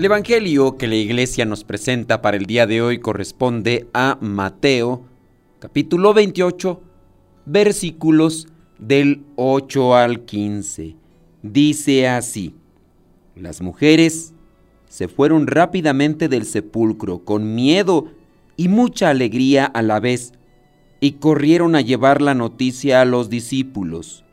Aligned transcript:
El 0.00 0.06
Evangelio 0.06 0.78
que 0.78 0.88
la 0.88 0.94
iglesia 0.94 1.44
nos 1.44 1.62
presenta 1.62 2.22
para 2.22 2.38
el 2.38 2.46
día 2.46 2.66
de 2.66 2.80
hoy 2.80 3.00
corresponde 3.00 3.86
a 3.92 4.16
Mateo, 4.22 5.04
capítulo 5.58 6.14
28, 6.14 6.80
versículos 7.44 8.48
del 8.78 9.26
8 9.36 9.94
al 9.94 10.24
15. 10.24 10.96
Dice 11.42 12.08
así, 12.08 12.54
las 13.36 13.60
mujeres 13.60 14.32
se 14.88 15.06
fueron 15.06 15.46
rápidamente 15.46 16.28
del 16.28 16.46
sepulcro 16.46 17.22
con 17.22 17.54
miedo 17.54 18.06
y 18.56 18.68
mucha 18.68 19.10
alegría 19.10 19.66
a 19.66 19.82
la 19.82 20.00
vez, 20.00 20.32
y 21.00 21.12
corrieron 21.12 21.76
a 21.76 21.82
llevar 21.82 22.22
la 22.22 22.32
noticia 22.32 23.02
a 23.02 23.04
los 23.04 23.28
discípulos. 23.28 24.24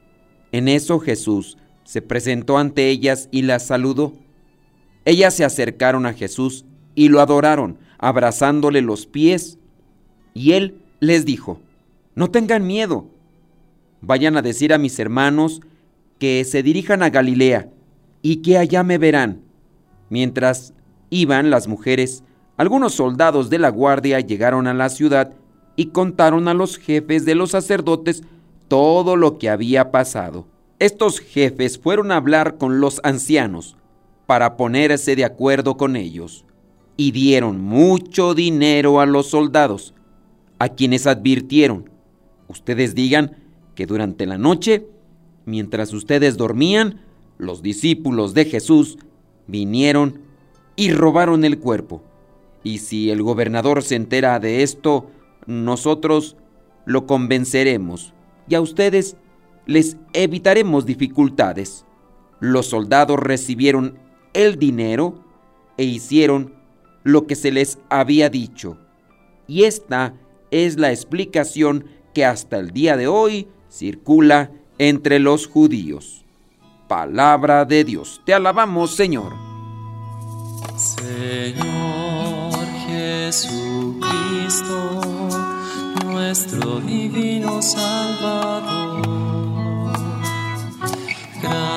En 0.53 0.69
eso 0.69 0.99
Jesús 0.99 1.57
se 1.83 2.01
presentó 2.01 2.57
ante 2.57 2.87
ellas 2.87 3.27
y 3.33 3.41
las 3.41 3.67
saludó. 3.67 4.13
Ellas 5.07 5.33
se 5.33 5.45
acercaron 5.45 6.05
a 6.05 6.11
Jesús 6.11 6.65
y 6.93 7.07
lo 7.07 7.21
adoraron, 7.21 7.77
abrazándole 7.97 8.81
los 8.81 9.05
pies. 9.05 9.57
Y 10.33 10.51
él 10.51 10.81
les 10.99 11.23
dijo, 11.23 11.61
no 12.13 12.29
tengan 12.29 12.67
miedo. 12.67 13.07
Vayan 14.01 14.35
a 14.35 14.41
decir 14.41 14.73
a 14.73 14.77
mis 14.77 14.99
hermanos 14.99 15.61
que 16.19 16.43
se 16.43 16.61
dirijan 16.61 17.03
a 17.03 17.09
Galilea 17.09 17.69
y 18.21 18.41
que 18.41 18.57
allá 18.57 18.83
me 18.83 18.97
verán. 18.97 19.43
Mientras 20.09 20.73
iban 21.09 21.51
las 21.51 21.69
mujeres, 21.69 22.25
algunos 22.57 22.93
soldados 22.93 23.49
de 23.49 23.59
la 23.59 23.69
guardia 23.69 24.19
llegaron 24.19 24.67
a 24.67 24.73
la 24.73 24.89
ciudad 24.89 25.31
y 25.77 25.85
contaron 25.85 26.49
a 26.49 26.53
los 26.53 26.75
jefes 26.75 27.23
de 27.23 27.35
los 27.35 27.51
sacerdotes 27.51 28.23
todo 28.67 29.15
lo 29.15 29.37
que 29.37 29.49
había 29.49 29.89
pasado. 29.89 30.47
Estos 30.79 31.21
jefes 31.21 31.79
fueron 31.79 32.11
a 32.11 32.17
hablar 32.17 32.57
con 32.57 32.81
los 32.81 32.99
ancianos 33.05 33.77
para 34.27 34.57
ponerse 34.57 35.15
de 35.15 35.25
acuerdo 35.25 35.77
con 35.77 35.95
ellos, 35.95 36.45
y 36.95 37.11
dieron 37.11 37.61
mucho 37.61 38.35
dinero 38.35 38.99
a 38.99 39.05
los 39.07 39.27
soldados, 39.27 39.95
a 40.59 40.69
quienes 40.69 41.07
advirtieron, 41.07 41.89
ustedes 42.47 42.93
digan 42.93 43.37
que 43.75 43.85
durante 43.85 44.25
la 44.25 44.37
noche, 44.37 44.87
mientras 45.45 45.93
ustedes 45.93 46.37
dormían, 46.37 47.01
los 47.37 47.61
discípulos 47.61 48.33
de 48.33 48.45
Jesús 48.45 48.97
vinieron 49.47 50.21
y 50.75 50.91
robaron 50.91 51.45
el 51.45 51.59
cuerpo. 51.59 52.03
Y 52.63 52.79
si 52.79 53.11
el 53.11 53.21
gobernador 53.21 53.83
se 53.83 53.95
entera 53.95 54.39
de 54.39 54.63
esto, 54.63 55.11
nosotros 55.45 56.35
lo 56.85 57.05
convenceremos 57.05 58.13
y 58.49 58.55
a 58.55 58.61
ustedes 58.61 59.15
les 59.65 59.97
evitaremos 60.13 60.85
dificultades. 60.85 61.85
Los 62.39 62.67
soldados 62.67 63.19
recibieron 63.19 63.99
el 64.37 64.57
dinero 64.59 65.15
e 65.77 65.83
hicieron 65.83 66.53
lo 67.03 67.25
que 67.25 67.35
se 67.35 67.51
les 67.51 67.79
había 67.89 68.29
dicho. 68.29 68.77
Y 69.47 69.63
esta 69.63 70.13
es 70.51 70.77
la 70.77 70.91
explicación 70.91 71.85
que 72.13 72.23
hasta 72.23 72.59
el 72.59 72.69
día 72.69 72.95
de 72.97 73.07
hoy 73.07 73.47
circula 73.69 74.51
entre 74.77 75.17
los 75.17 75.47
judíos. 75.47 76.23
Palabra 76.87 77.65
de 77.65 77.83
Dios. 77.83 78.21
Te 78.25 78.35
alabamos, 78.35 78.95
Señor. 78.95 79.33
Señor 80.75 82.53
Jesucristo, 82.85 84.01
nuestro 86.05 86.79
divino 86.81 87.59
Salvador. 87.63 88.96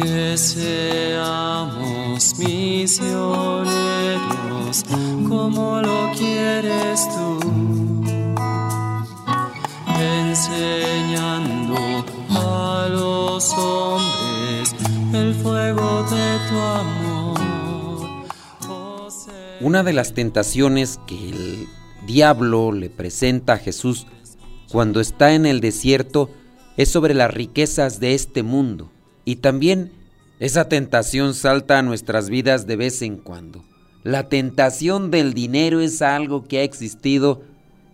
Que 0.00 0.38
seamos 0.38 2.38
misioneros 2.38 3.66
como 5.28 5.82
lo 5.82 6.12
quieres 6.16 7.08
tú, 7.08 7.40
enseñando 9.98 11.74
a 12.30 12.86
los 12.88 13.52
hombres 13.54 14.76
el 15.12 15.34
fuego 15.34 16.04
de 16.04 16.38
tu 16.48 16.56
amor. 16.56 17.40
Oh, 18.68 19.08
Una 19.60 19.82
de 19.82 19.94
las 19.94 20.14
tentaciones 20.14 21.00
que 21.08 21.30
el 21.30 21.66
diablo 22.06 22.70
le 22.70 22.88
presenta 22.88 23.54
a 23.54 23.58
Jesús 23.58 24.06
cuando 24.70 25.00
está 25.00 25.34
en 25.34 25.44
el 25.44 25.60
desierto 25.60 26.30
es 26.76 26.88
sobre 26.88 27.14
las 27.14 27.34
riquezas 27.34 27.98
de 27.98 28.14
este 28.14 28.44
mundo. 28.44 28.92
Y 29.28 29.36
también 29.36 29.90
esa 30.40 30.70
tentación 30.70 31.34
salta 31.34 31.78
a 31.78 31.82
nuestras 31.82 32.30
vidas 32.30 32.66
de 32.66 32.76
vez 32.76 33.02
en 33.02 33.18
cuando. 33.18 33.62
La 34.02 34.30
tentación 34.30 35.10
del 35.10 35.34
dinero 35.34 35.82
es 35.82 36.00
algo 36.00 36.44
que 36.44 36.60
ha 36.60 36.62
existido 36.62 37.42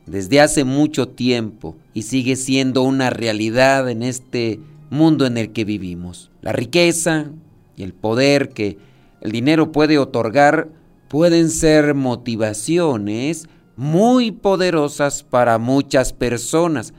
desde 0.06 0.40
hace 0.40 0.62
mucho 0.62 1.08
tiempo 1.08 1.74
y 1.92 2.02
sigue 2.02 2.36
siendo 2.36 2.82
una 2.82 3.10
realidad 3.10 3.90
en 3.90 4.04
este 4.04 4.60
mundo 4.90 5.26
en 5.26 5.36
el 5.36 5.50
que 5.50 5.64
vivimos. 5.64 6.30
La 6.40 6.52
riqueza 6.52 7.32
y 7.76 7.82
el 7.82 7.94
poder 7.94 8.50
que 8.50 8.78
el 9.20 9.32
dinero 9.32 9.72
puede 9.72 9.98
otorgar 9.98 10.68
pueden 11.08 11.50
ser 11.50 11.94
motivaciones 11.94 13.48
muy 13.74 14.30
poderosas 14.30 15.24
para 15.24 15.58
muchas 15.58 16.12
personas, 16.12 16.94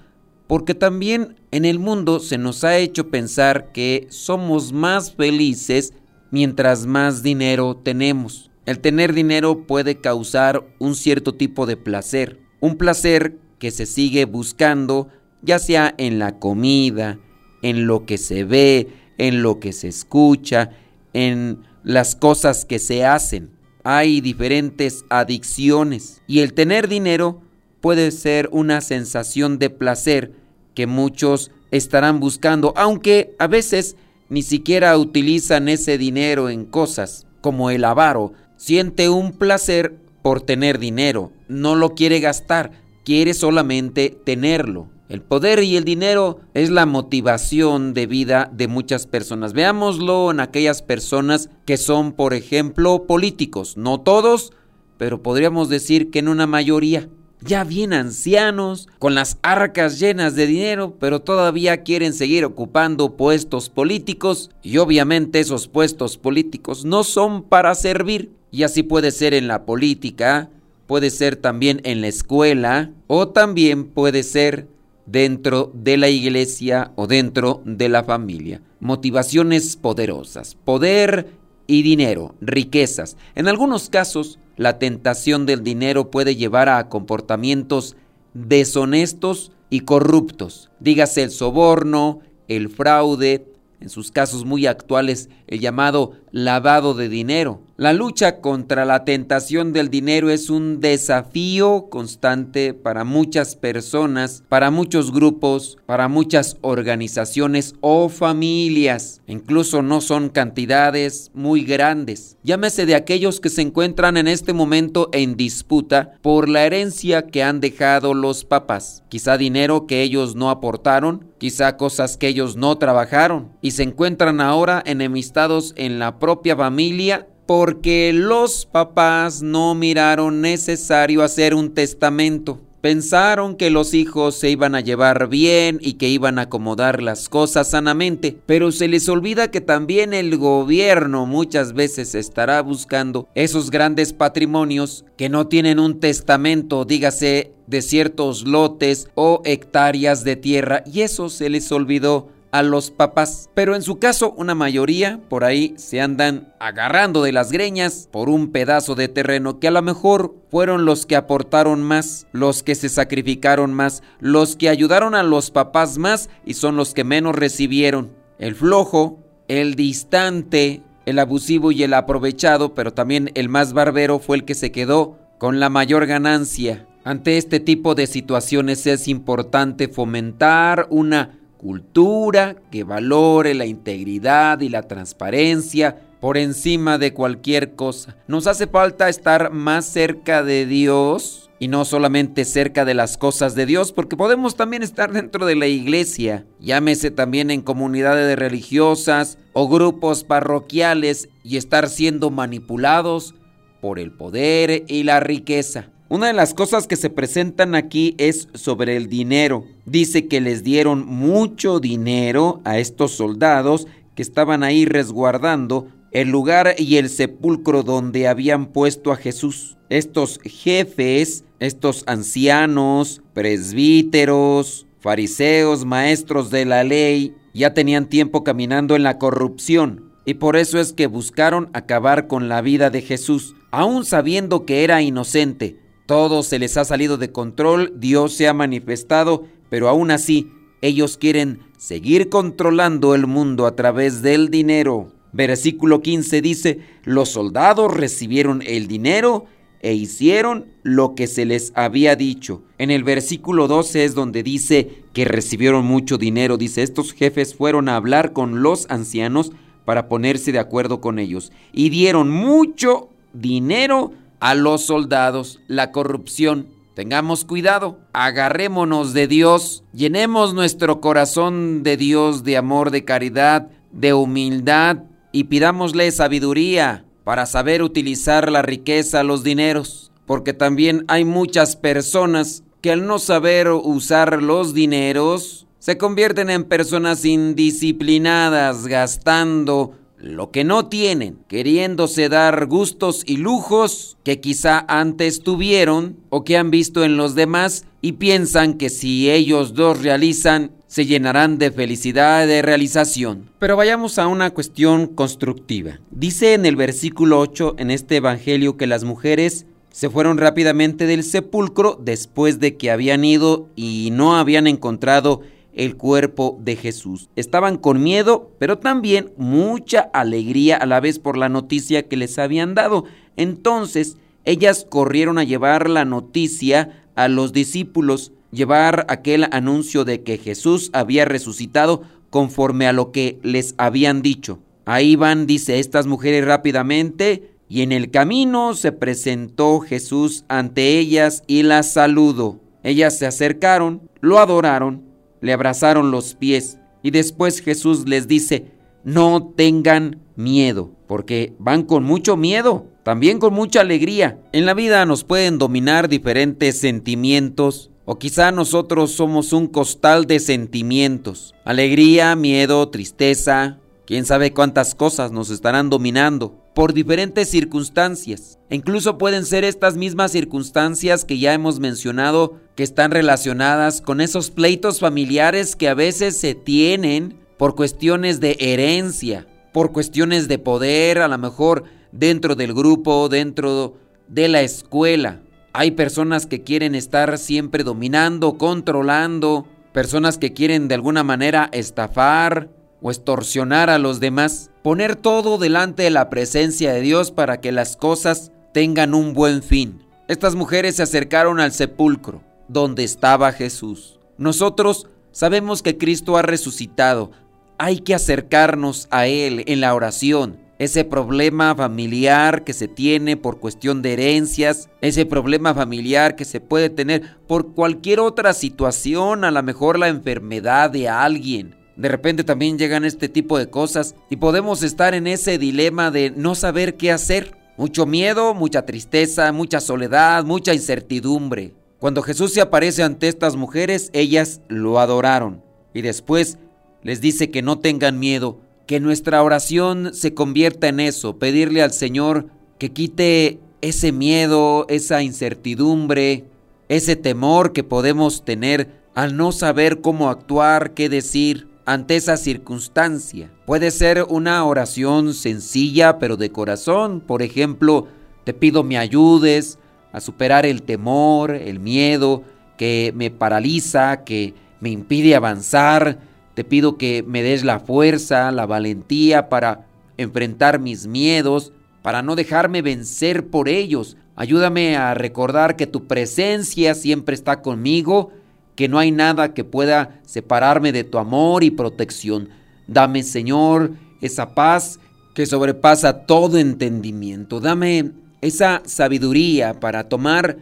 porque 0.47 0.75
también 0.75 1.35
en 1.51 1.65
el 1.65 1.79
mundo 1.79 2.19
se 2.19 2.37
nos 2.37 2.63
ha 2.63 2.77
hecho 2.77 3.09
pensar 3.09 3.71
que 3.71 4.07
somos 4.09 4.73
más 4.73 5.13
felices 5.13 5.93
mientras 6.31 6.85
más 6.85 7.23
dinero 7.23 7.75
tenemos. 7.75 8.51
El 8.65 8.79
tener 8.79 9.13
dinero 9.13 9.65
puede 9.65 10.01
causar 10.01 10.65
un 10.79 10.95
cierto 10.95 11.35
tipo 11.35 11.65
de 11.65 11.77
placer, 11.77 12.39
un 12.59 12.77
placer 12.77 13.37
que 13.59 13.71
se 13.71 13.85
sigue 13.85 14.25
buscando 14.25 15.09
ya 15.41 15.59
sea 15.59 15.93
en 15.97 16.19
la 16.19 16.39
comida, 16.39 17.19
en 17.61 17.87
lo 17.87 18.05
que 18.05 18.17
se 18.17 18.43
ve, 18.43 18.89
en 19.17 19.43
lo 19.43 19.59
que 19.59 19.73
se 19.73 19.87
escucha, 19.87 20.71
en 21.13 21.59
las 21.83 22.15
cosas 22.15 22.65
que 22.65 22.79
se 22.79 23.05
hacen. 23.05 23.51
Hay 23.83 24.21
diferentes 24.21 25.05
adicciones 25.09 26.21
y 26.27 26.39
el 26.39 26.53
tener 26.53 26.87
dinero 26.87 27.41
puede 27.79 28.09
ser 28.09 28.49
una 28.51 28.81
sensación 28.81 29.59
de 29.59 29.69
placer 29.69 30.33
que 30.75 30.85
muchos 30.85 31.51
estarán 31.71 32.19
buscando, 32.19 32.73
aunque 32.75 33.35
a 33.39 33.47
veces 33.47 33.95
ni 34.29 34.43
siquiera 34.43 34.97
utilizan 34.97 35.69
ese 35.69 35.97
dinero 35.97 36.49
en 36.49 36.65
cosas 36.65 37.25
como 37.41 37.69
el 37.69 37.83
avaro. 37.83 38.33
Siente 38.57 39.09
un 39.09 39.31
placer 39.33 39.95
por 40.21 40.41
tener 40.41 40.79
dinero, 40.79 41.31
no 41.47 41.75
lo 41.75 41.93
quiere 41.93 42.19
gastar, 42.19 42.71
quiere 43.03 43.33
solamente 43.33 44.17
tenerlo. 44.23 44.89
El 45.07 45.21
poder 45.21 45.63
y 45.63 45.77
el 45.77 45.83
dinero 45.83 46.39
es 46.55 46.71
la 46.71 46.87
motivación 46.87 47.93
de 47.93 48.07
vida 48.07 48.49
de 48.51 48.67
muchas 48.67 49.05
personas. 49.05 49.53
Veámoslo 49.53 50.31
en 50.31 50.39
aquellas 50.39 50.81
personas 50.81 51.51
que 51.65 51.77
son, 51.77 52.13
por 52.13 52.33
ejemplo, 52.33 53.05
políticos. 53.05 53.77
No 53.77 54.01
todos, 54.01 54.51
pero 54.97 55.21
podríamos 55.21 55.69
decir 55.69 56.09
que 56.09 56.19
en 56.19 56.27
una 56.27 56.47
mayoría. 56.47 57.07
Ya 57.45 57.63
bien 57.63 57.93
ancianos, 57.93 58.87
con 58.99 59.13
las 59.13 59.37
arcas 59.41 59.99
llenas 59.99 60.35
de 60.35 60.47
dinero, 60.47 60.95
pero 60.99 61.21
todavía 61.21 61.83
quieren 61.83 62.13
seguir 62.13 62.43
ocupando 62.43 63.15
puestos 63.15 63.69
políticos 63.69 64.49
y 64.63 64.77
obviamente 64.77 65.39
esos 65.39 65.67
puestos 65.67 66.17
políticos 66.17 66.85
no 66.85 67.03
son 67.03 67.43
para 67.43 67.75
servir. 67.75 68.31
Y 68.51 68.63
así 68.63 68.83
puede 68.83 69.11
ser 69.11 69.33
en 69.33 69.47
la 69.47 69.65
política 69.65 70.49
puede 70.87 71.09
ser 71.09 71.35
también 71.35 71.81
en 71.83 72.01
la 72.01 72.07
escuela 72.07 72.91
o 73.07 73.29
también 73.29 73.85
puede 73.85 74.23
ser 74.23 74.67
dentro 75.05 75.71
de 75.73 75.97
la 75.97 76.09
iglesia 76.09 76.91
o 76.95 77.07
dentro 77.07 77.61
de 77.65 77.89
la 77.89 78.03
familia. 78.03 78.61
Motivaciones 78.79 79.75
poderosas, 79.75 80.55
poder 80.55 81.29
y 81.67 81.81
dinero, 81.81 82.35
riquezas. 82.41 83.17
En 83.35 83.47
algunos 83.47 83.89
casos, 83.89 84.39
la 84.57 84.79
tentación 84.79 85.45
del 85.45 85.63
dinero 85.63 86.11
puede 86.11 86.35
llevar 86.35 86.69
a 86.69 86.89
comportamientos 86.89 87.95
deshonestos 88.33 89.51
y 89.69 89.81
corruptos. 89.81 90.69
Dígase 90.79 91.23
el 91.23 91.31
soborno, 91.31 92.19
el 92.47 92.69
fraude, 92.69 93.47
en 93.79 93.89
sus 93.89 94.11
casos 94.11 94.45
muy 94.45 94.67
actuales 94.67 95.29
el 95.47 95.59
llamado 95.59 96.13
lavado 96.35 96.93
de 96.93 97.07
dinero. 97.07 97.61
La 97.77 97.91
lucha 97.91 98.39
contra 98.39 98.85
la 98.85 99.03
tentación 99.03 99.73
del 99.73 99.89
dinero 99.89 100.29
es 100.29 100.49
un 100.49 100.79
desafío 100.79 101.87
constante 101.89 102.73
para 102.73 103.03
muchas 103.03 103.57
personas, 103.57 104.43
para 104.47 104.71
muchos 104.71 105.11
grupos, 105.11 105.77
para 105.85 106.07
muchas 106.07 106.55
organizaciones 106.61 107.75
o 107.81 108.07
familias. 108.07 109.21
Incluso 109.27 109.81
no 109.81 109.99
son 109.99 110.29
cantidades 110.29 111.31
muy 111.33 111.65
grandes. 111.65 112.37
Llámese 112.43 112.85
de 112.85 112.95
aquellos 112.95 113.41
que 113.41 113.49
se 113.49 113.61
encuentran 113.61 114.15
en 114.15 114.29
este 114.29 114.53
momento 114.53 115.09
en 115.11 115.35
disputa 115.35 116.13
por 116.21 116.47
la 116.47 116.65
herencia 116.65 117.27
que 117.27 117.43
han 117.43 117.59
dejado 117.59 118.13
los 118.13 118.45
papás. 118.45 119.03
Quizá 119.09 119.37
dinero 119.37 119.85
que 119.85 120.01
ellos 120.01 120.35
no 120.35 120.49
aportaron, 120.49 121.27
quizá 121.37 121.75
cosas 121.75 122.15
que 122.15 122.29
ellos 122.29 122.55
no 122.55 122.77
trabajaron 122.77 123.51
y 123.61 123.71
se 123.71 123.83
encuentran 123.83 124.39
ahora 124.39 124.81
enemistados 124.85 125.73
en 125.75 125.99
la 125.99 126.19
propia 126.25 126.55
familia 126.55 127.27
porque 127.45 128.11
los 128.11 128.65
papás 128.65 129.43
no 129.43 129.75
miraron 129.75 130.41
necesario 130.41 131.21
hacer 131.21 131.53
un 131.53 131.75
testamento. 131.75 132.61
Pensaron 132.81 133.55
que 133.55 133.69
los 133.69 133.93
hijos 133.93 134.33
se 134.33 134.49
iban 134.49 134.73
a 134.73 134.81
llevar 134.81 135.29
bien 135.29 135.77
y 135.79 135.93
que 135.93 136.09
iban 136.09 136.39
a 136.39 136.43
acomodar 136.43 137.03
las 137.03 137.29
cosas 137.29 137.69
sanamente, 137.69 138.39
pero 138.47 138.71
se 138.71 138.87
les 138.87 139.07
olvida 139.07 139.51
que 139.51 139.61
también 139.61 140.15
el 140.15 140.35
gobierno 140.35 141.27
muchas 141.27 141.73
veces 141.73 142.15
estará 142.15 142.59
buscando 142.63 143.27
esos 143.35 143.69
grandes 143.69 144.11
patrimonios 144.11 145.05
que 145.15 145.29
no 145.29 145.45
tienen 145.45 145.77
un 145.77 145.99
testamento, 145.99 146.85
dígase, 146.85 147.51
de 147.67 147.83
ciertos 147.83 148.47
lotes 148.47 149.09
o 149.13 149.43
hectáreas 149.45 150.23
de 150.23 150.37
tierra, 150.37 150.83
y 150.91 151.01
eso 151.01 151.29
se 151.29 151.49
les 151.49 151.71
olvidó 151.71 152.29
a 152.57 152.63
los 152.63 152.89
papás. 152.89 153.49
Pero 153.53 153.75
en 153.75 153.81
su 153.81 153.99
caso, 153.99 154.33
una 154.37 154.55
mayoría 154.55 155.19
por 155.27 155.43
ahí 155.43 155.73
se 155.77 155.99
andan 155.99 156.53
agarrando 156.57 157.21
de 157.21 157.33
las 157.33 157.51
greñas 157.51 158.07
por 158.09 158.29
un 158.29 158.53
pedazo 158.53 158.95
de 158.95 159.09
terreno 159.09 159.59
que 159.59 159.67
a 159.67 159.71
lo 159.71 159.81
mejor 159.81 160.35
fueron 160.49 160.85
los 160.85 161.05
que 161.05 161.17
aportaron 161.17 161.83
más, 161.83 162.27
los 162.31 162.63
que 162.63 162.75
se 162.75 162.87
sacrificaron 162.87 163.73
más, 163.73 164.03
los 164.19 164.55
que 164.55 164.69
ayudaron 164.69 165.15
a 165.15 165.23
los 165.23 165.51
papás 165.51 165.97
más 165.97 166.29
y 166.45 166.53
son 166.53 166.77
los 166.77 166.93
que 166.93 167.03
menos 167.03 167.35
recibieron. 167.35 168.13
El 168.39 168.55
flojo, 168.55 169.19
el 169.49 169.75
distante, 169.75 170.81
el 171.05 171.19
abusivo 171.19 171.73
y 171.73 171.83
el 171.83 171.93
aprovechado, 171.93 172.73
pero 172.73 172.93
también 172.93 173.31
el 173.35 173.49
más 173.49 173.73
barbero 173.73 174.19
fue 174.19 174.37
el 174.37 174.45
que 174.45 174.55
se 174.55 174.71
quedó 174.71 175.19
con 175.39 175.59
la 175.59 175.69
mayor 175.69 176.05
ganancia. 176.05 176.87
Ante 177.03 177.37
este 177.37 177.59
tipo 177.59 177.95
de 177.95 178.07
situaciones 178.07 178.87
es 178.87 179.09
importante 179.09 179.89
fomentar 179.89 180.87
una 180.89 181.37
cultura 181.65 182.57
que 182.69 182.83
valore 182.83 183.55
la 183.55 183.65
integridad 183.65 184.61
y 184.61 184.69
la 184.69 184.83
transparencia 184.83 185.99
por 186.21 186.37
encima 186.37 186.99
de 186.99 187.11
cualquier 187.11 187.73
cosa. 187.73 188.15
Nos 188.27 188.45
hace 188.45 188.67
falta 188.67 189.09
estar 189.09 189.51
más 189.51 189.85
cerca 189.85 190.43
de 190.43 190.67
Dios 190.67 191.49
y 191.57 191.67
no 191.67 191.83
solamente 191.83 192.45
cerca 192.45 192.85
de 192.85 192.93
las 192.93 193.17
cosas 193.17 193.55
de 193.55 193.65
Dios, 193.65 193.93
porque 193.93 194.15
podemos 194.15 194.55
también 194.55 194.83
estar 194.83 195.11
dentro 195.11 195.47
de 195.47 195.55
la 195.55 195.65
iglesia, 195.65 196.45
llámese 196.59 197.09
también 197.09 197.49
en 197.49 197.61
comunidades 197.61 198.37
religiosas 198.37 199.39
o 199.53 199.67
grupos 199.67 200.23
parroquiales 200.23 201.29
y 201.43 201.57
estar 201.57 201.89
siendo 201.89 202.29
manipulados 202.29 203.33
por 203.81 203.97
el 203.97 204.11
poder 204.11 204.83
y 204.87 205.01
la 205.01 205.19
riqueza. 205.19 205.89
Una 206.07 206.27
de 206.27 206.33
las 206.33 206.53
cosas 206.53 206.85
que 206.85 206.97
se 206.97 207.09
presentan 207.09 207.73
aquí 207.73 208.13
es 208.19 208.47
sobre 208.53 208.95
el 208.95 209.07
dinero. 209.07 209.65
Dice 209.85 210.27
que 210.27 210.39
les 210.39 210.63
dieron 210.63 211.03
mucho 211.03 211.79
dinero 211.79 212.61
a 212.63 212.77
estos 212.77 213.13
soldados 213.13 213.87
que 214.13 214.21
estaban 214.21 214.61
ahí 214.61 214.85
resguardando 214.85 215.87
el 216.11 216.29
lugar 216.29 216.75
y 216.77 216.97
el 216.97 217.09
sepulcro 217.09 217.81
donde 217.81 218.27
habían 218.27 218.67
puesto 218.67 219.11
a 219.11 219.15
Jesús. 219.15 219.77
Estos 219.89 220.39
jefes, 220.43 221.43
estos 221.59 222.03
ancianos, 222.05 223.23
presbíteros, 223.33 224.85
fariseos, 224.99 225.85
maestros 225.85 226.51
de 226.51 226.65
la 226.65 226.83
ley, 226.83 227.33
ya 227.55 227.73
tenían 227.73 228.05
tiempo 228.09 228.43
caminando 228.43 228.95
en 228.95 229.01
la 229.01 229.17
corrupción 229.17 230.11
y 230.23 230.35
por 230.35 230.55
eso 230.55 230.79
es 230.79 230.93
que 230.93 231.07
buscaron 231.07 231.69
acabar 231.73 232.27
con 232.27 232.47
la 232.47 232.61
vida 232.61 232.91
de 232.91 233.01
Jesús, 233.01 233.55
aun 233.71 234.05
sabiendo 234.05 234.65
que 234.65 234.83
era 234.83 235.01
inocente 235.01 235.84
todo 236.05 236.43
se 236.43 236.59
les 236.59 236.77
ha 236.77 236.85
salido 236.85 237.17
de 237.17 237.31
control, 237.31 237.93
Dios 237.97 238.33
se 238.33 238.47
ha 238.47 238.53
manifestado, 238.53 239.45
pero 239.69 239.89
aún 239.89 240.11
así 240.11 240.51
ellos 240.81 241.17
quieren 241.17 241.59
seguir 241.77 242.29
controlando 242.29 243.15
el 243.15 243.27
mundo 243.27 243.65
a 243.65 243.75
través 243.75 244.21
del 244.21 244.49
dinero. 244.49 245.11
Versículo 245.33 246.01
15 246.01 246.41
dice, 246.41 246.79
los 247.03 247.29
soldados 247.29 247.93
recibieron 247.93 248.61
el 248.65 248.87
dinero 248.87 249.45
e 249.81 249.93
hicieron 249.93 250.67
lo 250.83 251.13
que 251.13 251.27
se 251.27 251.45
les 251.45 251.71
había 251.75 252.15
dicho. 252.15 252.63
En 252.77 252.89
el 252.89 253.03
versículo 253.03 253.67
12 253.67 254.05
es 254.05 254.15
donde 254.15 254.43
dice 254.43 255.03
que 255.13 255.25
recibieron 255.25 255.85
mucho 255.85 256.17
dinero. 256.17 256.57
Dice, 256.57 256.83
estos 256.83 257.13
jefes 257.13 257.53
fueron 257.53 257.89
a 257.89 257.95
hablar 257.95 258.31
con 258.31 258.63
los 258.63 258.89
ancianos 258.89 259.51
para 259.85 260.07
ponerse 260.07 260.51
de 260.51 260.59
acuerdo 260.59 261.01
con 261.01 261.19
ellos 261.19 261.51
y 261.71 261.89
dieron 261.89 262.29
mucho 262.29 263.09
dinero 263.33 264.13
a 264.39 264.55
los 264.55 264.85
soldados, 264.85 265.59
la 265.67 265.91
corrupción. 265.91 266.67
Tengamos 266.93 267.43
cuidado, 267.43 267.99
agarrémonos 268.13 269.13
de 269.13 269.27
Dios, 269.27 269.83
llenemos 269.93 270.53
nuestro 270.53 271.01
corazón 271.01 271.83
de 271.83 271.97
Dios 271.97 272.43
de 272.43 272.55
amor, 272.55 272.91
de 272.91 273.03
caridad, 273.03 273.67
de 273.91 274.13
humildad 274.13 274.99
y 275.31 275.45
pidámosle 275.45 276.09
sabiduría 276.11 277.05
para 277.25 277.45
saber 277.45 277.81
utilizar 277.81 278.51
la 278.51 278.61
riqueza, 278.61 279.23
los 279.23 279.43
dineros, 279.43 280.11
porque 280.25 280.53
también 280.53 281.03
hay 281.07 281.25
muchas 281.25 281.75
personas 281.75 282.63
que 282.81 282.91
al 282.91 283.05
no 283.05 283.19
saber 283.19 283.69
usar 283.69 284.41
los 284.41 284.73
dineros 284.73 285.65
se 285.79 285.97
convierten 285.97 286.49
en 286.49 286.63
personas 286.63 287.25
indisciplinadas, 287.25 288.87
gastando 288.87 289.93
lo 290.25 290.49
que 290.49 290.63
no 290.63 290.87
tienen, 290.87 291.37
queriéndose 291.47 292.29
dar 292.29 292.65
gustos 292.65 293.21
y 293.27 293.37
lujos 293.37 294.17
que 294.23 294.39
quizá 294.39 294.83
antes 294.87 295.41
tuvieron 295.41 296.17
o 296.29 296.43
que 296.43 296.57
han 296.57 296.71
visto 296.71 297.03
en 297.03 297.15
los 297.15 297.35
demás 297.35 297.85
y 298.01 298.13
piensan 298.13 298.73
que 298.73 298.89
si 298.89 299.29
ellos 299.29 299.75
dos 299.75 300.01
realizan, 300.01 300.71
se 300.87 301.05
llenarán 301.05 301.59
de 301.59 301.69
felicidad 301.69 302.47
de 302.47 302.63
realización. 302.63 303.51
Pero 303.59 303.77
vayamos 303.77 304.17
a 304.17 304.25
una 304.25 304.49
cuestión 304.49 305.07
constructiva. 305.07 305.99
Dice 306.09 306.55
en 306.55 306.65
el 306.65 306.75
versículo 306.75 307.39
8 307.39 307.75
en 307.77 307.91
este 307.91 308.15
Evangelio 308.15 308.77
que 308.77 308.87
las 308.87 309.03
mujeres 309.03 309.67
se 309.91 310.09
fueron 310.09 310.39
rápidamente 310.39 311.05
del 311.05 311.23
sepulcro 311.23 311.99
después 312.01 312.59
de 312.59 312.77
que 312.77 312.89
habían 312.89 313.23
ido 313.23 313.69
y 313.75 314.09
no 314.11 314.35
habían 314.35 314.65
encontrado 314.65 315.41
el 315.75 315.97
cuerpo 315.97 316.57
de 316.61 316.75
Jesús. 316.75 317.29
Estaban 317.35 317.77
con 317.77 318.01
miedo, 318.01 318.51
pero 318.57 318.79
también 318.79 319.31
mucha 319.37 320.09
alegría 320.13 320.77
a 320.77 320.85
la 320.85 320.99
vez 320.99 321.19
por 321.19 321.37
la 321.37 321.49
noticia 321.49 322.07
que 322.07 322.17
les 322.17 322.39
habían 322.39 322.73
dado. 322.73 323.03
Entonces, 323.35 324.17
ellas 324.45 324.87
corrieron 324.89 325.37
a 325.37 325.43
llevar 325.43 325.89
la 325.89 326.05
noticia 326.05 327.05
a 327.15 327.27
los 327.27 327.51
discípulos, 327.53 328.31
llevar 328.51 329.05
aquel 329.09 329.47
anuncio 329.51 330.05
de 330.05 330.23
que 330.23 330.37
Jesús 330.37 330.89
había 330.93 331.25
resucitado 331.25 332.03
conforme 332.29 332.87
a 332.87 332.93
lo 332.93 333.11
que 333.11 333.39
les 333.43 333.75
habían 333.77 334.21
dicho. 334.21 334.59
Ahí 334.85 335.15
van, 335.15 335.47
dice, 335.47 335.79
estas 335.79 336.07
mujeres 336.07 336.45
rápidamente, 336.45 337.51
y 337.67 337.81
en 337.81 337.91
el 337.91 338.11
camino 338.11 338.75
se 338.75 338.91
presentó 338.91 339.79
Jesús 339.79 340.45
ante 340.47 340.99
ellas 340.99 341.43
y 341.47 341.63
las 341.63 341.93
saludó. 341.93 342.59
Ellas 342.83 343.17
se 343.17 343.25
acercaron, 343.25 344.07
lo 344.21 344.37
adoraron 344.37 345.04
le 345.45 345.53
abrazaron 345.53 346.09
los 346.09 346.33
pies 346.33 346.79
y 347.03 347.11
después 347.11 347.61
Jesús 347.61 348.07
les 348.07 348.27
dice, 348.27 348.71
no 349.03 349.53
tengan 349.55 350.23
miedo, 350.35 350.91
porque 351.07 351.53
van 351.59 351.83
con 351.83 352.03
mucho 352.03 352.35
miedo, 352.35 352.87
también 353.03 353.37
con 353.37 353.53
mucha 353.53 353.81
alegría. 353.81 354.39
En 354.53 354.65
la 354.65 354.73
vida 354.73 355.05
nos 355.05 355.23
pueden 355.23 355.59
dominar 355.59 356.09
diferentes 356.09 356.79
sentimientos, 356.79 357.91
o 358.05 358.17
quizá 358.17 358.51
nosotros 358.51 359.11
somos 359.11 359.53
un 359.53 359.67
costal 359.67 360.25
de 360.25 360.39
sentimientos, 360.39 361.53
alegría, 361.63 362.35
miedo, 362.35 362.89
tristeza, 362.89 363.77
Quién 364.05 364.25
sabe 364.25 364.53
cuántas 364.53 364.93
cosas 364.93 365.31
nos 365.31 365.49
estarán 365.49 365.89
dominando 365.89 366.53
por 366.75 366.93
diferentes 366.93 367.49
circunstancias. 367.49 368.59
E 368.69 368.75
incluso 368.75 369.17
pueden 369.17 369.45
ser 369.45 369.63
estas 369.63 369.95
mismas 369.95 370.31
circunstancias 370.31 371.25
que 371.25 371.39
ya 371.39 371.53
hemos 371.53 371.79
mencionado 371.79 372.59
que 372.75 372.83
están 372.83 373.09
relacionadas 373.09 374.01
con 374.01 374.21
esos 374.21 374.51
pleitos 374.51 374.99
familiares 374.99 375.75
que 375.75 375.89
a 375.89 375.95
veces 375.95 376.37
se 376.37 376.53
tienen 376.53 377.39
por 377.57 377.75
cuestiones 377.75 378.39
de 378.39 378.57
herencia, 378.59 379.47
por 379.73 379.91
cuestiones 379.91 380.47
de 380.47 380.59
poder, 380.59 381.19
a 381.19 381.27
lo 381.27 381.37
mejor 381.39 381.85
dentro 382.11 382.55
del 382.55 382.73
grupo, 382.73 383.27
dentro 383.27 383.97
de 384.27 384.47
la 384.47 384.61
escuela. 384.61 385.41
Hay 385.73 385.91
personas 385.91 386.45
que 386.45 386.61
quieren 386.61 386.93
estar 386.93 387.37
siempre 387.39 387.83
dominando, 387.83 388.57
controlando, 388.57 389.65
personas 389.93 390.37
que 390.37 390.53
quieren 390.53 390.87
de 390.87 390.95
alguna 390.95 391.23
manera 391.23 391.69
estafar, 391.71 392.69
o 393.01 393.11
extorsionar 393.11 393.89
a 393.89 393.99
los 393.99 394.19
demás, 394.19 394.71
poner 394.83 395.15
todo 395.15 395.57
delante 395.57 396.03
de 396.03 396.09
la 396.09 396.29
presencia 396.29 396.93
de 396.93 397.01
Dios 397.01 397.31
para 397.31 397.61
que 397.61 397.71
las 397.71 397.97
cosas 397.97 398.51
tengan 398.73 399.13
un 399.13 399.33
buen 399.33 399.63
fin. 399.63 400.03
Estas 400.27 400.55
mujeres 400.55 400.95
se 400.95 401.03
acercaron 401.03 401.59
al 401.59 401.71
sepulcro 401.71 402.41
donde 402.67 403.03
estaba 403.03 403.51
Jesús. 403.51 404.19
Nosotros 404.37 405.07
sabemos 405.31 405.81
que 405.81 405.97
Cristo 405.97 406.37
ha 406.37 406.41
resucitado. 406.41 407.31
Hay 407.77 407.99
que 407.99 408.15
acercarnos 408.15 409.07
a 409.11 409.27
Él 409.27 409.63
en 409.67 409.81
la 409.81 409.93
oración. 409.93 410.59
Ese 410.77 411.05
problema 411.05 411.73
familiar 411.73 412.65
que 412.65 412.73
se 412.73 412.89
tiene 412.89 413.37
por 413.37 413.59
cuestión 413.59 414.01
de 414.01 414.13
herencias, 414.13 414.89
ese 414.99 415.25
problema 415.25 415.73
familiar 415.73 416.35
que 416.35 416.43
se 416.43 416.59
puede 416.59 416.89
tener 416.89 417.37
por 417.47 417.73
cualquier 417.73 418.19
otra 418.19 418.53
situación, 418.53 419.45
a 419.45 419.51
lo 419.51 419.63
mejor 419.63 419.97
la 419.97 420.09
enfermedad 420.09 420.89
de 420.89 421.07
alguien, 421.07 421.75
de 421.95 422.09
repente 422.09 422.43
también 422.43 422.77
llegan 422.77 423.05
este 423.05 423.29
tipo 423.29 423.57
de 423.57 423.69
cosas 423.69 424.15
y 424.29 424.35
podemos 424.35 424.83
estar 424.83 425.13
en 425.13 425.27
ese 425.27 425.57
dilema 425.57 426.11
de 426.11 426.31
no 426.31 426.55
saber 426.55 426.95
qué 426.95 427.11
hacer. 427.11 427.55
Mucho 427.77 428.05
miedo, 428.05 428.53
mucha 428.53 428.85
tristeza, 428.85 429.51
mucha 429.51 429.79
soledad, 429.79 430.43
mucha 430.45 430.73
incertidumbre. 430.73 431.73
Cuando 431.99 432.21
Jesús 432.21 432.53
se 432.53 432.61
aparece 432.61 433.03
ante 433.03 433.27
estas 433.27 433.55
mujeres, 433.55 434.09
ellas 434.13 434.61
lo 434.67 434.99
adoraron. 434.99 435.61
Y 435.93 436.01
después 436.01 436.57
les 437.03 437.21
dice 437.21 437.51
que 437.51 437.61
no 437.61 437.79
tengan 437.79 438.19
miedo, 438.19 438.59
que 438.87 438.99
nuestra 438.99 439.41
oración 439.41 440.13
se 440.13 440.33
convierta 440.33 440.87
en 440.87 440.99
eso, 440.99 441.37
pedirle 441.37 441.81
al 441.81 441.93
Señor 441.93 442.47
que 442.77 442.91
quite 442.91 443.59
ese 443.81 444.11
miedo, 444.11 444.85
esa 444.89 445.21
incertidumbre, 445.21 446.45
ese 446.89 447.15
temor 447.15 447.73
que 447.73 447.83
podemos 447.83 448.43
tener 448.43 449.03
al 449.15 449.37
no 449.37 449.51
saber 449.51 450.01
cómo 450.01 450.29
actuar, 450.29 450.93
qué 450.93 451.07
decir 451.09 451.74
ante 451.85 452.15
esa 452.15 452.35
circunstancia. 452.35 453.51
Puede 453.65 453.91
ser 453.91 454.25
una 454.27 454.63
oración 454.65 455.33
sencilla 455.33 456.19
pero 456.19 456.35
de 456.35 456.51
corazón. 456.51 457.21
Por 457.21 457.41
ejemplo, 457.41 458.07
te 458.43 458.53
pido 458.53 458.83
me 458.83 458.97
ayudes 458.97 459.79
a 460.11 460.19
superar 460.19 460.65
el 460.65 460.81
temor, 460.81 461.51
el 461.51 461.79
miedo 461.79 462.43
que 462.77 463.13
me 463.15 463.31
paraliza, 463.31 464.23
que 464.23 464.53
me 464.79 464.89
impide 464.89 465.35
avanzar. 465.35 466.19
Te 466.55 466.63
pido 466.63 466.97
que 466.97 467.23
me 467.23 467.43
des 467.43 467.63
la 467.63 467.79
fuerza, 467.79 468.51
la 468.51 468.65
valentía 468.65 469.49
para 469.49 469.85
enfrentar 470.17 470.79
mis 470.79 471.05
miedos, 471.05 471.71
para 472.01 472.21
no 472.21 472.35
dejarme 472.35 472.81
vencer 472.81 473.47
por 473.47 473.69
ellos. 473.69 474.17
Ayúdame 474.35 474.95
a 474.95 475.13
recordar 475.13 475.75
que 475.75 475.87
tu 475.87 476.07
presencia 476.07 476.95
siempre 476.95 477.35
está 477.35 477.61
conmigo 477.61 478.31
que 478.75 478.87
no 478.87 478.99
hay 478.99 479.11
nada 479.11 479.53
que 479.53 479.63
pueda 479.63 480.21
separarme 480.25 480.91
de 480.91 481.03
tu 481.03 481.17
amor 481.17 481.63
y 481.63 481.71
protección. 481.71 482.49
Dame, 482.87 483.23
Señor, 483.23 483.91
esa 484.21 484.53
paz 484.53 484.99
que 485.33 485.45
sobrepasa 485.45 486.25
todo 486.25 486.57
entendimiento. 486.57 487.59
Dame 487.59 488.11
esa 488.41 488.81
sabiduría 488.85 489.79
para 489.79 490.07
tomar 490.09 490.57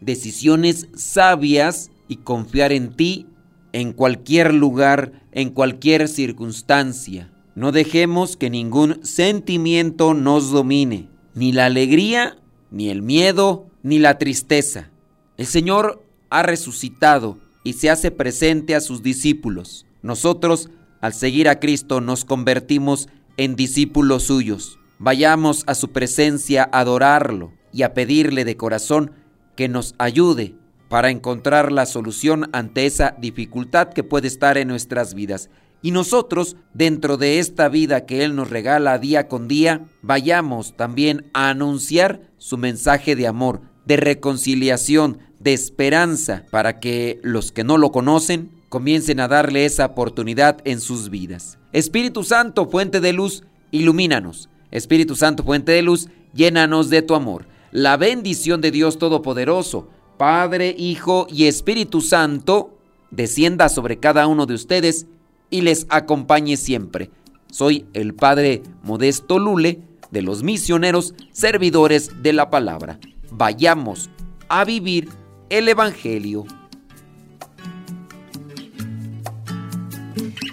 decisiones 0.00 0.88
sabias 0.94 1.90
y 2.08 2.16
confiar 2.16 2.72
en 2.72 2.94
ti 2.94 3.26
en 3.72 3.92
cualquier 3.92 4.54
lugar, 4.54 5.12
en 5.32 5.50
cualquier 5.50 6.08
circunstancia. 6.08 7.30
No 7.54 7.72
dejemos 7.72 8.36
que 8.36 8.50
ningún 8.50 9.04
sentimiento 9.04 10.14
nos 10.14 10.50
domine, 10.50 11.08
ni 11.34 11.52
la 11.52 11.66
alegría, 11.66 12.38
ni 12.70 12.88
el 12.88 13.02
miedo, 13.02 13.66
ni 13.82 13.98
la 13.98 14.18
tristeza. 14.18 14.90
El 15.36 15.46
Señor 15.46 16.02
ha 16.30 16.42
resucitado 16.42 17.38
y 17.68 17.74
se 17.74 17.90
hace 17.90 18.10
presente 18.10 18.74
a 18.74 18.80
sus 18.80 19.02
discípulos. 19.02 19.84
Nosotros, 20.00 20.70
al 21.02 21.12
seguir 21.12 21.50
a 21.50 21.60
Cristo, 21.60 22.00
nos 22.00 22.24
convertimos 22.24 23.10
en 23.36 23.56
discípulos 23.56 24.22
suyos. 24.22 24.78
Vayamos 24.98 25.64
a 25.66 25.74
su 25.74 25.90
presencia 25.90 26.66
a 26.72 26.80
adorarlo 26.80 27.52
y 27.70 27.82
a 27.82 27.92
pedirle 27.92 28.46
de 28.46 28.56
corazón 28.56 29.12
que 29.54 29.68
nos 29.68 29.94
ayude 29.98 30.54
para 30.88 31.10
encontrar 31.10 31.70
la 31.70 31.84
solución 31.84 32.48
ante 32.54 32.86
esa 32.86 33.14
dificultad 33.18 33.92
que 33.92 34.02
puede 34.02 34.28
estar 34.28 34.56
en 34.56 34.68
nuestras 34.68 35.12
vidas. 35.12 35.50
Y 35.82 35.90
nosotros, 35.90 36.56
dentro 36.72 37.18
de 37.18 37.38
esta 37.38 37.68
vida 37.68 38.06
que 38.06 38.24
Él 38.24 38.34
nos 38.34 38.48
regala 38.48 38.98
día 38.98 39.28
con 39.28 39.46
día, 39.46 39.84
vayamos 40.00 40.74
también 40.74 41.26
a 41.34 41.50
anunciar 41.50 42.22
su 42.38 42.56
mensaje 42.56 43.14
de 43.14 43.26
amor, 43.26 43.60
de 43.84 43.98
reconciliación, 43.98 45.18
de 45.38 45.52
esperanza 45.52 46.44
para 46.50 46.80
que 46.80 47.20
los 47.22 47.52
que 47.52 47.64
no 47.64 47.78
lo 47.78 47.92
conocen 47.92 48.50
comiencen 48.68 49.20
a 49.20 49.28
darle 49.28 49.64
esa 49.64 49.86
oportunidad 49.86 50.58
en 50.64 50.80
sus 50.80 51.10
vidas. 51.10 51.58
Espíritu 51.72 52.24
Santo, 52.24 52.68
fuente 52.68 53.00
de 53.00 53.12
luz, 53.12 53.44
ilumínanos. 53.70 54.48
Espíritu 54.70 55.16
Santo, 55.16 55.42
fuente 55.42 55.72
de 55.72 55.82
luz, 55.82 56.08
llénanos 56.34 56.90
de 56.90 57.02
tu 57.02 57.14
amor. 57.14 57.46
La 57.70 57.96
bendición 57.96 58.60
de 58.60 58.70
Dios 58.70 58.98
Todopoderoso, 58.98 59.88
Padre, 60.16 60.74
Hijo 60.76 61.26
y 61.30 61.46
Espíritu 61.46 62.00
Santo, 62.00 62.78
descienda 63.10 63.68
sobre 63.68 63.98
cada 63.98 64.26
uno 64.26 64.46
de 64.46 64.54
ustedes 64.54 65.06
y 65.50 65.62
les 65.62 65.86
acompañe 65.88 66.56
siempre. 66.56 67.10
Soy 67.50 67.86
el 67.94 68.14
Padre 68.14 68.62
Modesto 68.82 69.38
Lule 69.38 69.80
de 70.10 70.22
los 70.22 70.42
misioneros 70.42 71.14
servidores 71.32 72.22
de 72.22 72.32
la 72.32 72.50
palabra. 72.50 72.98
Vayamos 73.30 74.10
a 74.48 74.64
vivir 74.64 75.08
el 75.50 75.68
Evangelio. 75.68 76.44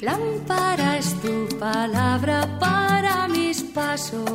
Lámpara 0.02 0.98
es 0.98 1.14
tu 1.22 1.48
palabra 1.58 2.58
para 2.60 3.28
mis 3.28 3.64
pasos, 3.64 4.30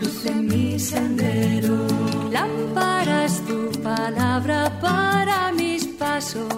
luz 0.00 0.26
en 0.26 0.46
mi 0.46 0.78
sendero. 0.78 1.86
Lámpara 2.30 3.24
es 3.24 3.40
tu 3.46 3.70
palabra 3.82 4.78
para 4.80 5.52
mis 5.52 5.86
pasos, 5.86 6.52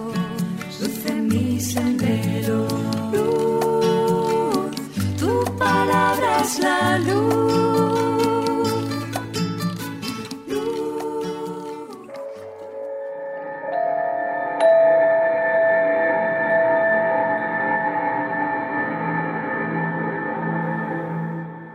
luz 0.80 1.06
en 1.06 1.28
mi 1.28 1.60
sendero. 1.60 2.31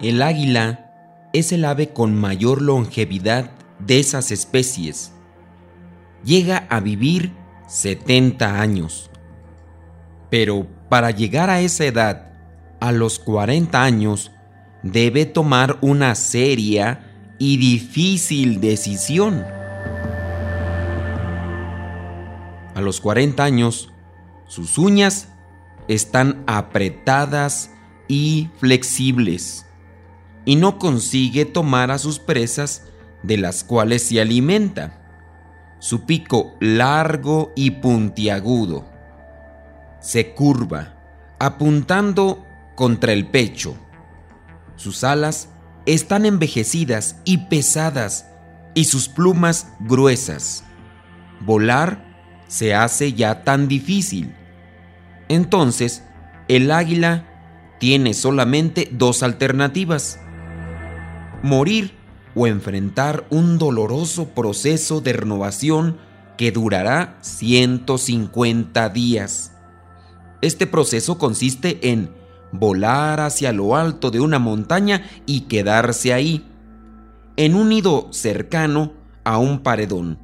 El 0.08 0.22
águila 0.22 0.90
es 1.34 1.52
el 1.52 1.66
ave 1.66 1.90
con 1.90 2.16
mayor 2.16 2.62
longevidad 2.62 3.52
de 3.80 4.00
esas 4.00 4.32
especies. 4.32 5.12
Llega 6.24 6.66
a 6.70 6.80
vivir 6.80 7.34
70 7.68 8.62
años. 8.62 9.12
Pero 10.30 10.66
para 10.88 11.12
llegar 11.12 11.50
a 11.50 11.60
esa 11.60 11.84
edad, 11.84 12.32
a 12.80 12.94
los 12.94 13.20
40 13.20 13.84
años, 13.84 14.32
debe 14.82 15.26
tomar 15.26 15.78
una 15.82 16.16
seria 16.16 17.02
y 17.38 17.58
difícil 17.58 18.62
decisión. 18.62 19.44
A 22.76 22.80
los 22.80 23.02
40 23.02 23.44
años, 23.44 23.92
sus 24.48 24.78
uñas 24.78 25.28
están 25.90 26.46
apretadas 26.48 27.72
y 28.08 28.48
flexibles 28.58 29.67
y 30.48 30.56
no 30.56 30.80
consigue 30.80 31.44
tomar 31.44 31.92
a 31.92 31.98
sus 31.98 32.20
presas 32.20 32.84
de 33.22 33.38
las 33.38 33.66
cuales 33.66 34.04
se 34.04 34.22
alimenta. 34.22 34.98
Su 35.80 36.06
pico 36.06 36.56
largo 36.62 37.52
y 37.54 37.72
puntiagudo 37.72 38.86
se 40.00 40.34
curva, 40.34 40.94
apuntando 41.38 42.46
contra 42.76 43.12
el 43.12 43.28
pecho. 43.28 43.76
Sus 44.78 45.04
alas 45.04 45.50
están 45.86 46.26
envejecidas 46.26 47.18
y 47.26 47.40
pesadas 47.50 48.30
y 48.74 48.86
sus 48.86 49.10
plumas 49.10 49.74
gruesas. 49.82 50.64
Volar 51.42 52.06
se 52.48 52.74
hace 52.74 53.12
ya 53.12 53.44
tan 53.44 53.68
difícil. 53.68 54.34
Entonces, 55.28 56.04
el 56.48 56.72
águila 56.72 57.26
tiene 57.80 58.14
solamente 58.14 58.88
dos 58.94 59.24
alternativas. 59.24 60.22
Morir 61.48 61.94
o 62.36 62.46
enfrentar 62.46 63.26
un 63.30 63.58
doloroso 63.58 64.36
proceso 64.36 65.00
de 65.00 65.14
renovación 65.14 65.96
que 66.38 66.52
durará 66.52 67.18
150 67.22 68.90
días. 68.90 69.54
Este 70.42 70.68
proceso 70.68 71.18
consiste 71.18 71.90
en 71.90 72.10
volar 72.52 73.22
hacia 73.22 73.54
lo 73.54 73.78
alto 73.78 74.12
de 74.12 74.20
una 74.20 74.40
montaña 74.40 75.06
y 75.26 75.42
quedarse 75.48 76.12
ahí, 76.12 76.46
en 77.38 77.56
un 77.56 77.70
nido 77.70 78.10
cercano 78.12 78.92
a 79.24 79.38
un 79.38 79.60
paredón, 79.60 80.20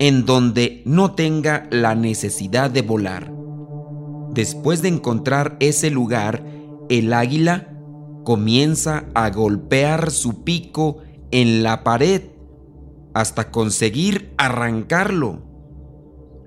en 0.00 0.26
donde 0.26 0.82
no 0.84 1.12
tenga 1.12 1.68
la 1.70 1.94
necesidad 1.94 2.68
de 2.68 2.82
volar. 2.82 3.32
Después 4.30 4.82
de 4.82 4.88
encontrar 4.88 5.56
ese 5.60 5.88
lugar, 5.90 6.44
el 6.88 7.12
águila 7.12 7.67
comienza 8.28 9.06
a 9.14 9.30
golpear 9.30 10.10
su 10.10 10.44
pico 10.44 10.98
en 11.30 11.62
la 11.62 11.82
pared 11.82 12.24
hasta 13.14 13.50
conseguir 13.50 14.34
arrancarlo. 14.36 15.38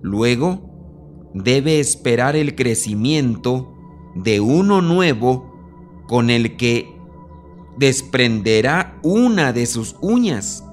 Luego, 0.04 1.32
debe 1.34 1.80
esperar 1.80 2.36
el 2.36 2.54
crecimiento 2.54 3.74
de 4.14 4.42
uno 4.42 4.84
nuevo 4.84 6.04
con 6.08 6.30
el 6.30 6.56
que 6.56 6.88
desprenderá 7.80 9.00
una 9.02 9.52
de 9.52 9.66
sus 9.66 9.96
uñas. 10.02 10.64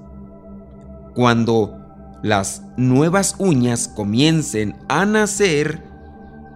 Cuando 1.14 1.74
las 2.22 2.64
nuevas 2.76 3.34
uñas 3.38 3.88
comiencen 3.88 4.76
a 4.90 5.06
nacer, 5.06 5.82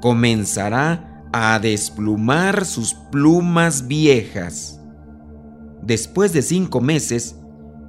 comenzará 0.03 1.12
a 1.33 1.59
desplumar 1.59 2.65
sus 2.65 2.95
plumas 3.11 3.89
viejas. 3.89 4.81
Después 5.83 6.33
de 6.33 6.43
cinco 6.43 6.81
meses, 6.81 7.37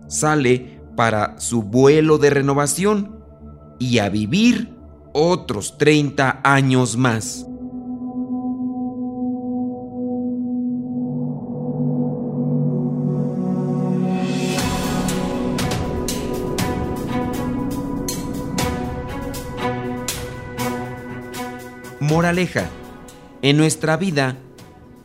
sale 0.07 0.81
para 0.95 1.39
su 1.39 1.63
vuelo 1.63 2.17
de 2.17 2.29
renovación 2.29 3.19
y 3.79 3.99
a 3.99 4.09
vivir 4.09 4.73
otros 5.13 5.77
30 5.77 6.41
años 6.43 6.97
más. 6.97 7.45
Moraleja. 21.99 22.69
En 23.43 23.57
nuestra 23.57 23.97
vida, 23.97 24.37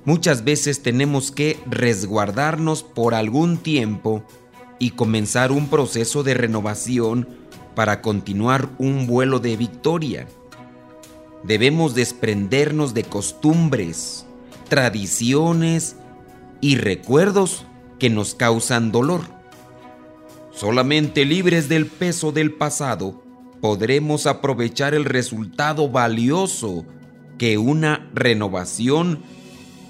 muchas 0.05 0.45
veces 0.45 0.81
tenemos 0.81 1.33
que 1.33 1.59
resguardarnos 1.67 2.85
por 2.85 3.17
algún 3.17 3.59
tiempo 3.59 4.23
y 4.79 4.91
comenzar 4.91 5.51
un 5.51 5.67
proceso 5.69 6.23
de 6.23 6.35
renovación 6.35 7.29
para 7.75 8.01
continuar 8.01 8.69
un 8.79 9.09
vuelo 9.09 9.41
de 9.41 9.57
victoria. 9.57 10.29
Debemos 11.43 11.97
desprendernos 11.97 12.95
de 12.95 13.03
costumbres, 13.03 14.25
tradiciones 14.69 15.97
y 16.61 16.77
recuerdos 16.77 17.67
que 17.99 18.09
nos 18.09 18.37
causan 18.37 18.93
dolor. 18.93 19.23
Solamente 20.53 21.25
libres 21.25 21.69
del 21.69 21.87
peso 21.87 22.31
del 22.31 22.53
pasado 22.53 23.21
podremos 23.61 24.29
aprovechar 24.29 24.95
el 24.95 25.05
resultado 25.05 25.89
valioso 25.89 26.87
que 27.39 27.57
una 27.57 28.11
renovación 28.13 29.21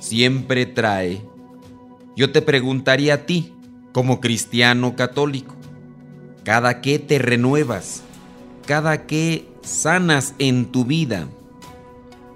siempre 0.01 0.67
trae. 0.67 1.23
Yo 2.15 2.31
te 2.31 2.43
preguntaría 2.43 3.15
a 3.15 3.27
ti, 3.27 3.53
como 3.93 4.21
cristiano 4.21 4.95
católico, 4.95 5.57
cada 6.45 6.81
que 6.81 6.99
te 6.99 7.19
renuevas, 7.19 8.03
cada 8.67 9.07
que 9.07 9.49
sanas 9.63 10.35
en 10.39 10.67
tu 10.67 10.85
vida. 10.85 11.29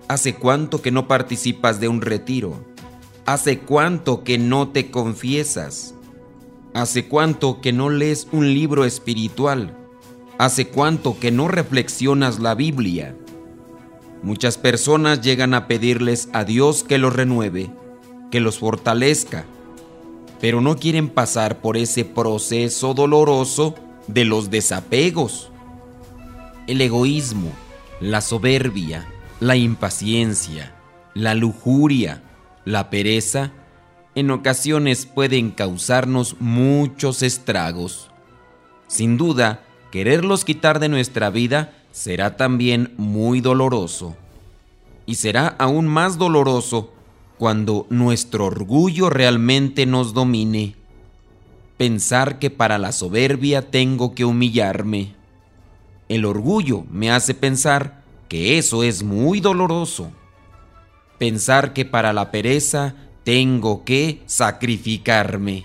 ¿Hace 0.09 0.35
cuánto 0.35 0.83
que 0.83 0.91
no 0.91 1.09
participas 1.09 1.79
de 1.79 1.89
un 1.89 2.01
retiro? 2.01 2.65
¿Hace 3.25 3.61
cuánto 3.61 4.25
que 4.25 4.39
no 4.39 4.69
te 4.69 4.91
confiesas? 4.91 5.95
¿Hace 6.75 7.07
cuánto 7.07 7.61
que 7.61 7.73
no 7.73 7.91
lees 7.91 8.29
un 8.33 8.53
libro 8.53 8.85
espiritual? 8.85 9.77
¿Hace 10.39 10.69
cuánto 10.69 11.19
que 11.21 11.31
no 11.31 11.49
reflexionas 11.49 12.41
la 12.41 12.55
Biblia? 12.55 13.17
Muchas 14.23 14.57
personas 14.57 15.21
llegan 15.21 15.53
a 15.53 15.67
pedirles 15.67 16.29
a 16.33 16.45
Dios 16.45 16.85
que 16.85 16.99
los 16.99 17.15
renueve, 17.15 17.71
que 18.31 18.39
los 18.41 18.59
fortalezca, 18.59 19.45
pero 20.41 20.61
no 20.61 20.77
quieren 20.77 21.09
pasar 21.09 21.61
por 21.61 21.77
ese 21.77 22.05
proceso 22.05 22.95
doloroso 22.95 23.75
de 24.07 24.25
los 24.25 24.51
desapegos. 24.51 25.51
El 26.69 26.81
egoísmo, 26.81 27.51
la 28.01 28.21
soberbia, 28.21 29.09
la 29.41 29.57
impaciencia, 29.57 30.73
la 31.15 31.35
lujuria, 31.35 32.23
la 32.65 32.91
pereza, 32.91 33.51
en 34.15 34.31
ocasiones 34.31 35.05
pueden 35.07 35.51
causarnos 35.51 36.37
muchos 36.39 37.23
estragos. 37.23 38.09
Sin 38.87 39.17
duda, 39.17 39.65
quererlos 39.91 40.45
quitar 40.45 40.79
de 40.79 40.89
nuestra 40.89 41.31
vida 41.31 41.82
será 41.93 42.37
también 42.37 42.93
muy 42.97 43.41
doloroso. 43.41 44.17
Y 45.07 45.17
será 45.17 45.49
aún 45.59 45.87
más 45.87 46.19
doloroso 46.19 46.93
cuando 47.39 47.87
nuestro 47.91 48.47
orgullo 48.47 49.11
realmente 49.11 49.87
nos 49.87 50.15
domine. 50.15 50.75
Pensar 51.77 52.39
que 52.39 52.51
para 52.51 52.79
la 52.79 52.93
soberbia 52.93 53.71
tengo 53.71 54.15
que 54.15 54.25
humillarme. 54.25 55.15
El 56.09 56.25
orgullo 56.25 56.85
me 56.91 57.11
hace 57.11 57.35
pensar 57.35 58.03
que 58.29 58.59
eso 58.59 58.83
es 58.83 59.03
muy 59.03 59.41
doloroso. 59.41 60.13
Pensar 61.19 61.73
que 61.73 61.85
para 61.85 62.13
la 62.13 62.31
pereza 62.31 62.95
tengo 63.25 63.85
que 63.85 64.23
sacrificarme. 64.27 65.65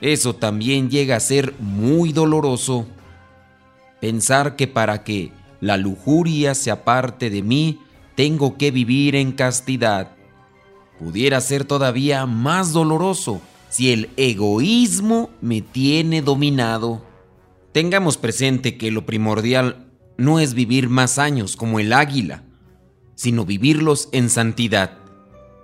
Eso 0.00 0.34
también 0.34 0.90
llega 0.90 1.16
a 1.16 1.20
ser 1.20 1.54
muy 1.58 2.12
doloroso. 2.12 2.86
Pensar 4.04 4.54
que 4.54 4.68
para 4.68 5.02
que 5.02 5.32
la 5.62 5.78
lujuria 5.78 6.54
se 6.54 6.70
aparte 6.70 7.30
de 7.30 7.40
mí, 7.40 7.80
tengo 8.14 8.58
que 8.58 8.70
vivir 8.70 9.16
en 9.16 9.32
castidad. 9.32 10.14
Pudiera 10.98 11.40
ser 11.40 11.64
todavía 11.64 12.26
más 12.26 12.74
doloroso 12.74 13.40
si 13.70 13.94
el 13.94 14.10
egoísmo 14.18 15.30
me 15.40 15.62
tiene 15.62 16.20
dominado. 16.20 17.02
Tengamos 17.72 18.18
presente 18.18 18.76
que 18.76 18.90
lo 18.90 19.06
primordial 19.06 19.90
no 20.18 20.38
es 20.38 20.52
vivir 20.52 20.90
más 20.90 21.18
años 21.18 21.56
como 21.56 21.80
el 21.80 21.94
águila, 21.94 22.44
sino 23.14 23.46
vivirlos 23.46 24.10
en 24.12 24.28
santidad, 24.28 24.98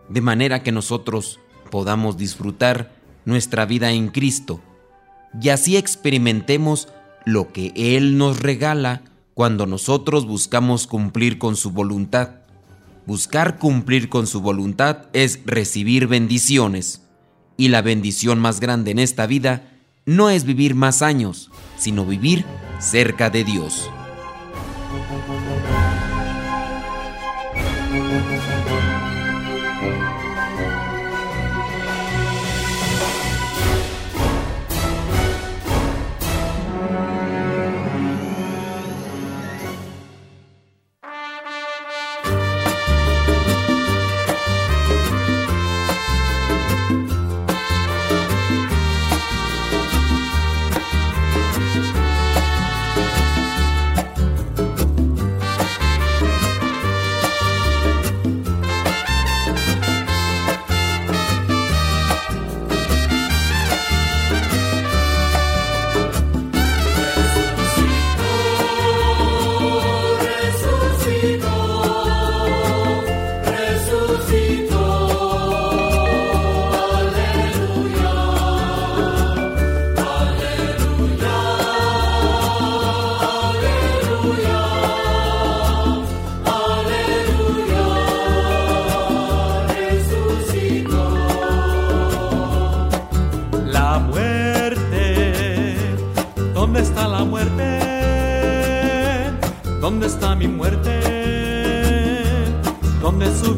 de 0.08 0.22
manera 0.22 0.62
que 0.62 0.72
nosotros 0.72 1.40
podamos 1.70 2.16
disfrutar 2.16 2.90
nuestra 3.26 3.66
vida 3.66 3.92
en 3.92 4.08
Cristo 4.08 4.62
y 5.38 5.50
así 5.50 5.76
experimentemos 5.76 6.88
lo 7.24 7.52
que 7.52 7.72
Él 7.76 8.18
nos 8.18 8.40
regala 8.40 9.02
cuando 9.34 9.66
nosotros 9.66 10.26
buscamos 10.26 10.86
cumplir 10.86 11.38
con 11.38 11.56
su 11.56 11.70
voluntad. 11.70 12.40
Buscar 13.06 13.58
cumplir 13.58 14.08
con 14.08 14.26
su 14.26 14.40
voluntad 14.40 15.06
es 15.12 15.40
recibir 15.46 16.06
bendiciones. 16.06 17.02
Y 17.56 17.68
la 17.68 17.82
bendición 17.82 18.38
más 18.38 18.60
grande 18.60 18.90
en 18.90 18.98
esta 18.98 19.26
vida 19.26 19.70
no 20.06 20.30
es 20.30 20.44
vivir 20.44 20.74
más 20.74 21.02
años, 21.02 21.50
sino 21.76 22.04
vivir 22.04 22.44
cerca 22.78 23.30
de 23.30 23.44
Dios. 23.44 23.90